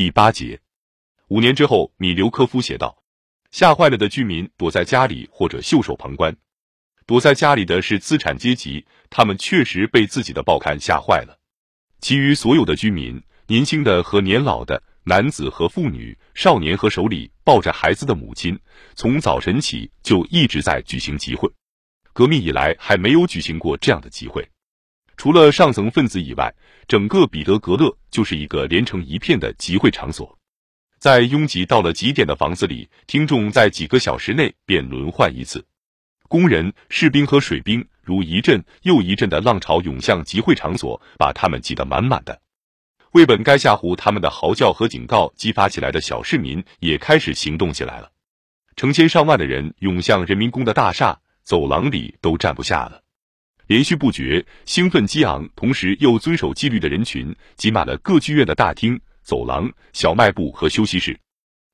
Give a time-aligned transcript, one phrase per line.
[0.00, 0.58] 第八节。
[1.28, 3.02] 五年之后，米留科夫写道
[3.52, 6.34] ：“吓坏了的居民躲在家里或者袖手旁观。
[7.04, 11.38] 躲在家里的是资产阶级，他们确实被自己的报刊吓坏了。
[12.00, 18.58] 其余所有的居民，年轻的和年老的，男子和妇女，少年和手里抱着孩子的母亲，
[18.94, 21.46] 从早晨起就一直在举行集会。
[22.14, 24.48] 革命以来还没有举行过这样的集会。
[25.20, 26.50] 除了上层分子以外，
[26.88, 30.38] 整个彼得格勒就是一个连成一片的集会场所。
[30.98, 35.62] 在拥挤到了极点的房子里，听众在几个小时内便轮换一次。
[36.22, 42.40] 工人、士兵和水兵如一阵又一阵的浪潮涌向集会场所，把他们挤得满满的。
[43.12, 48.10] 为本该吓唬他们的嚎叫和警告激发起来的小市民也开始行动起来了。
[48.74, 53.02] 成千上万的人涌向人民宫的大厦，走廊里都站不下了。
[53.70, 61.16] 连续不绝、兴奋激昂，同时又遵守纪律的人群挤满了各剧院的大厅、走廊、小卖部和休息室。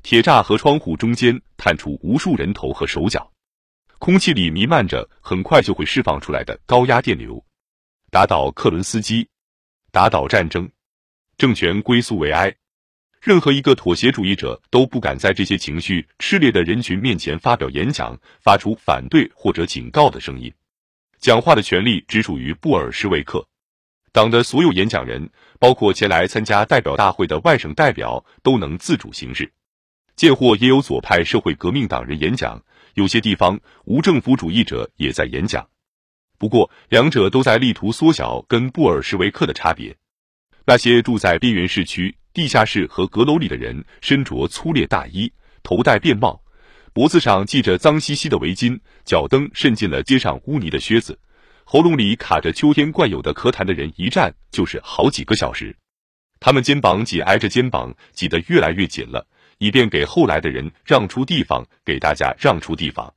[0.00, 3.28] 铁栅和窗户中间探出无数人头和手脚。
[3.98, 7.44] 空气里弥漫着很快就会释放出来的高压电流，
[8.12, 9.26] 打倒克伦斯基，
[9.90, 10.70] 打倒战争，
[11.38, 12.54] 政权归苏维埃。
[13.20, 20.54] 任何一个妥协主义者都不敢在这些情绪炽烈的人群面前发表演讲，发出反对或者警告的声音。
[21.20, 23.46] 讲话的权利只属于布尔什维克。
[24.10, 29.52] 党的所有演讲人，包括前来参加代表大会的外省代表，都能自主行事。
[30.16, 32.62] 见货也有左派社会革命党人演讲。
[32.94, 35.68] 有些地方无政府主义者也在演讲，
[36.38, 39.96] 不过两者都在力图缩小跟布尔什维克的差别。
[40.66, 45.32] 那些住在边缘市区、地下室和阁楼里的人，身着粗劣大衣，
[45.62, 46.42] 头戴便帽，
[46.92, 51.18] 脖子上系着脏兮兮的围巾，脚蹬渗进了街上污泥的靴子，
[51.64, 55.76] 喉咙里卡着秋天惯有的咳痰的人，一站就是好几个小时。
[56.40, 59.26] 他们肩膀紧挨着肩膀，挤得越来越紧了。
[59.58, 63.12] 以便给后来的人让出地方，给大家让出地方。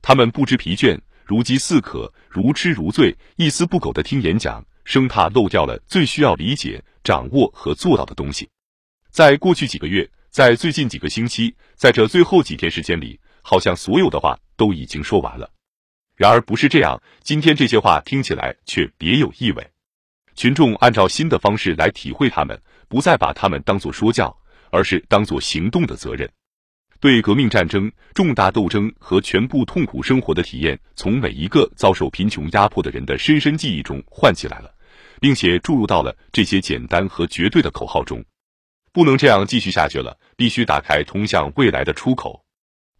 [0.00, 8.48] 他们不知疲倦，如饥似渴，如痴如醉，一丝不苟地听演讲，生怕漏掉了最需要理解、掌握和做到的东西。
[9.10, 15.48] 在过去几个月，在最近几个星期，在这最后几天时间里，好像所有的话都已经说完了。
[16.16, 19.64] 然而不是这样，今天这些话听起来却别有意味。
[20.34, 24.36] 群众按照新的方式来体会他们，不再把他们当作说教。
[24.70, 26.28] 而是当做行动的责任，
[26.98, 34.74] 对革命战争、重大斗争和全部痛苦生活的体验，从每一个遭受贫穷压迫的人的深深记忆中唤起来了，
[35.20, 38.20] 并且注入到了这些简单和绝对的口号中。
[38.94, 42.44] 不能这样继续下去了，必须打开通向未来的出口。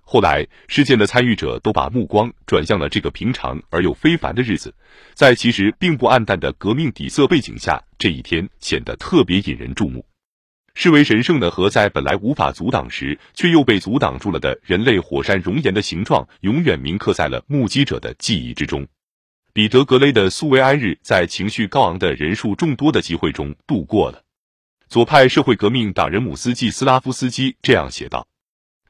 [0.01, 4.75] 后来，事件的参与者都把目光转向了这个平常而又非凡的日子，
[5.15, 10.05] 在其实并不暗淡的革命底色背景下，这一天显得特别引人注目。
[10.75, 18.85] 视为神圣的和在本来无法阻挡时却又被阻挡住了的人类火山熔岩的形状，永远铭刻在了目击者的记忆之中。
[19.53, 24.24] 彼得格雷的苏维埃日在情绪高昂的人数众多的集会中度过了。
[24.95, 28.29] 左派社会革命党人姆斯季斯拉夫斯基这样写道：“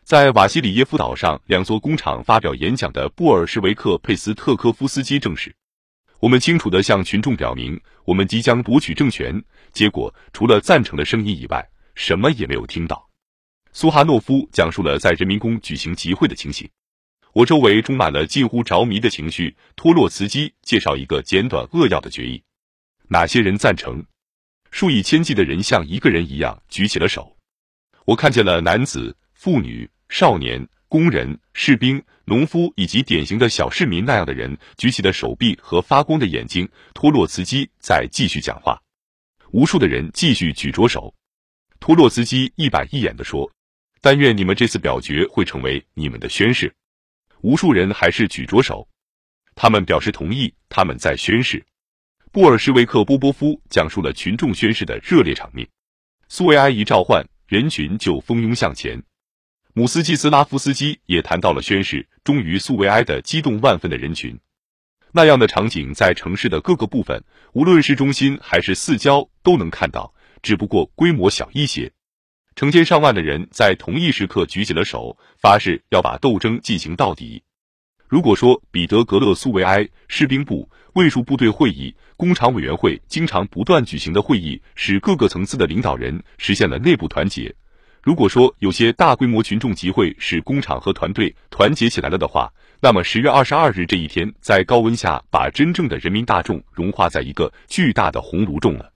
[0.04, 5.56] 在瓦西里耶夫岛上两座工厂发表演讲的布尔什维克佩斯特科夫斯基证实，
[6.20, 9.42] 我们清楚地向群众表明，我们即将夺取政权。
[9.72, 13.08] 结果除了赞成的声音以外。”什么也没有听到。
[13.72, 16.68] 苏哈诺夫讲述了在人民宫举行集会的情形。
[17.32, 19.56] 我周围充满了近乎着迷的情绪。
[19.74, 22.42] 托洛茨基介绍一个简短扼要的决议：
[23.08, 24.04] 哪些人赞成？
[24.74, 27.36] 数以千计的人像一个人一样举起了手。
[28.06, 36.68] 我看见了男子、妇女、少年、工人、士兵、农夫以及典型的小市民那样的人举起的手臂和发光的眼睛。
[36.92, 38.76] 托洛茨基在继续讲话。
[39.52, 41.14] 无数的人继续举着手。
[41.78, 43.48] 托洛茨基一板一眼地说
[44.02, 46.74] ：“但愿你们这次表决会成为你们的宣誓。”
[47.42, 48.88] 无数人还是举着手，
[49.54, 50.52] 他们表示同意。
[50.68, 51.64] 他们在宣誓。
[52.34, 55.68] 布尔什维克波波夫讲述了群众宣誓的热烈场面。
[56.26, 59.00] 苏维埃一召唤，人群就蜂拥向前。
[59.72, 64.36] 姆斯季斯拉夫斯基也谈到了宣誓忠于苏维埃的激动万分的人群。
[65.12, 67.22] 那样的场景在城市的各个部分，
[67.52, 70.12] 无论是中心还是四郊，都能看到。
[70.42, 71.92] 只不过规模小一些，
[72.56, 77.44] 成千上万的人在同一时刻举起了手，发誓要把斗争进行到底。
[78.06, 87.50] 如果说彼得格勒苏维埃士兵部卫戍部队会议、工厂委员会经常不断举行的会议，使各个层次的领导人实现了内部团结；
[88.02, 98.92] 如果说有些大规模群众集会使工厂和团队团结起来了的话，那么十月二十二日这一天，在高温下把真正的人民大众融化在一个巨大的红炉中了。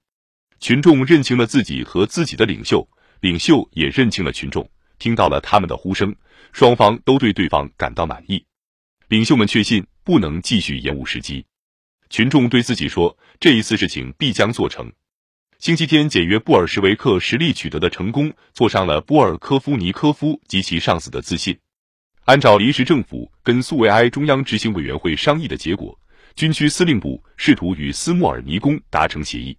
[0.61, 2.87] 群众认清了自己和自己的领袖，
[3.21, 4.69] 领袖也认清了群众，
[4.99, 6.15] 听到了他们的呼声，
[6.53, 8.45] 双方都对对方感到满意。
[9.09, 11.47] 领袖们确信不能继续延误时机，
[12.11, 14.93] 群众对自己说：“这一次事情必将做成。”
[15.59, 21.59] 星期天检阅布尔什维克实力取得的成功，挫伤了波尔科夫尼科夫及其上司的自信。
[22.27, 25.99] 按照临时政府跟苏维埃中央执行委员会商议的结果，
[26.37, 29.57] 军区司令部试图与斯莫尔尼宫达成协议。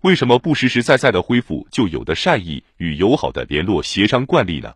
[0.00, 4.72] 为什么不实实在在的恢复旧有的善意与友好的联络协商惯例呢？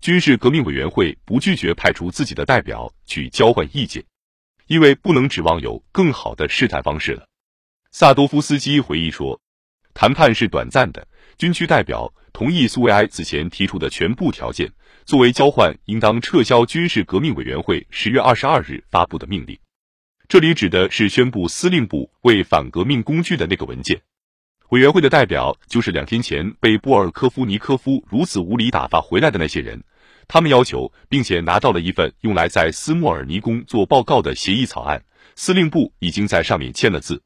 [0.00, 4.02] 军事革命委员会不拒绝派出自己的代表去交换意见，
[4.66, 7.26] 因为不能指望有更好的试探方式了。
[7.92, 9.40] 萨多夫斯基回忆说。
[9.92, 11.06] 谈判是短暂的。
[11.36, 14.72] 军区代表同意苏维埃此前提出的全部条件，
[15.04, 19.58] 作为交换，应当撤销军事革命委员会十月二十二日发布的命令。
[20.28, 24.00] 这里指的是宣布司令部为反革命工具的那个文件。
[24.70, 29.82] 委员会的代表就是两天前被波尔科夫尼科夫如此无理打发回来的那些人。
[30.28, 35.02] 他们要求并且拿到了一份用来在斯莫尔尼宫做报告的协议草案，
[35.34, 37.20] 司令部已经在上面签了字。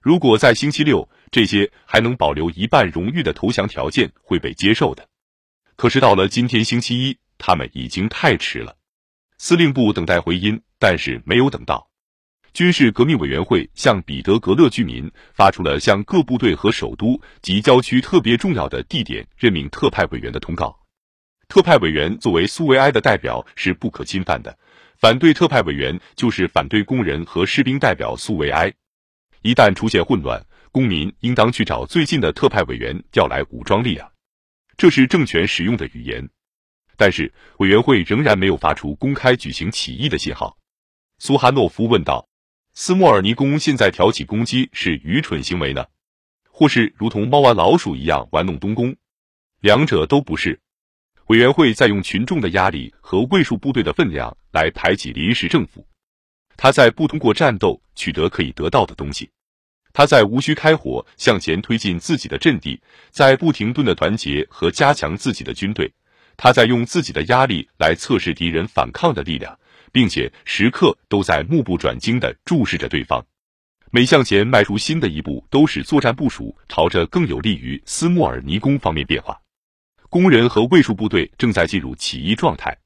[0.00, 5.08] 如果在星期六，这些还能保留一半荣誉的投降条件会被接受的。
[5.74, 8.76] 可是到了今天星期一，他们已经太迟了。
[9.38, 11.88] 司令部等待回音，但是没有等到。
[12.56, 20.74] 军事革命委员会向彼得格勒居民发出了向各部队和首都及郊区特别重要的地点任命特派委员的通告。
[21.48, 24.58] 特派委员作为苏维埃的代表是不可侵犯的，
[24.96, 28.72] 反对特派委员就是反对工人和士兵代表苏维埃。
[29.42, 30.42] 一旦出现混乱，
[30.72, 34.10] 公民应当去找最近的特派委员调来武装力量，
[34.78, 36.26] 这是政权使用的语言。
[36.96, 40.56] 但是委员会仍然没有发出公开举行起义的信号。
[41.18, 42.26] 苏哈诺夫问道
[42.78, 45.86] ：“斯莫尔尼宫现在挑起攻击是愚蠢行为呢，
[46.50, 48.94] 或是如同猫玩老鼠一样玩弄东宫？
[49.62, 50.60] 两者都不是。
[51.28, 55.86] 委员会在用群众的压力和卫戍部队的分量来排挤临时政府。
[56.54, 59.30] 他在不通过战斗取得可以得到的东西。”
[59.94, 62.78] 他在无需开火向前推进自己的阵地，
[63.10, 65.90] 在不停顿的团结和加强自己的军队。
[66.36, 69.58] 他在用自己的压力来测试敌人反抗的力量，
[69.96, 73.24] 并且时刻都在目不转睛地注视着对方。
[73.90, 79.40] 每向前迈出新的一步，都使作战部署朝着更有利于斯莫尔尼宫方面变化。
[80.10, 82.76] 工人和卫戍部队正在进入起义状态。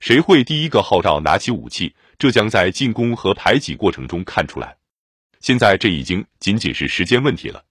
[0.00, 1.94] 谁会第一个号召拿起武器？
[2.18, 4.76] 这将在进攻和排挤过程中看出来。
[5.40, 7.64] 现在这已经仅仅是时间问题了。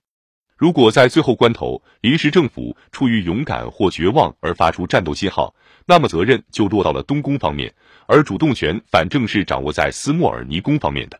[0.61, 5.55] 如果在最后关头，临时政府出于勇敢或绝望而发出战斗信号，
[5.87, 7.73] 那么责任就落到了东宫方面，
[8.05, 11.19] 而主动权反正是掌握在斯莫尔尼宫方面的。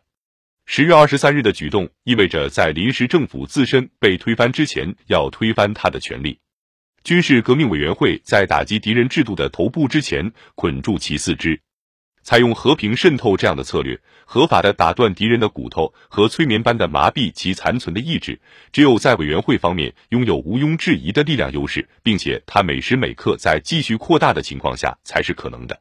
[0.64, 6.38] 十月二十三日的举动意味着，在临时政府自身被推翻之前，要推翻他的权利。
[7.02, 11.60] 军事革命委员会在打击敌人制度的头部之前，捆住其四肢。
[12.22, 18.40] 采用和平渗透这样的策略，合法的打断敌人的骨头和催眠般的麻痹其残存的意志，
[18.72, 25.78] 只有在委员会方面拥有毋庸置疑的力量优势，并且他每时每刻在继续扩大的情况下，才是可能的。